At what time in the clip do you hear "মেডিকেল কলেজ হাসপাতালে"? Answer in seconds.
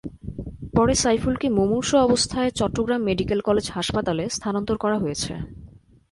3.03-4.23